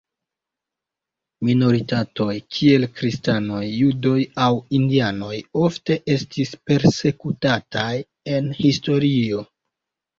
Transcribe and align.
Minoritatoj, 1.49 2.37
kiel 2.55 2.87
kristanoj, 2.95 3.61
judoj 3.83 4.15
aŭ 4.49 4.49
indianoj 4.81 5.33
ofte 5.67 6.01
estis 6.17 6.59
persekutataj 6.67 7.91
en 8.39 8.55
historio. 8.67 9.51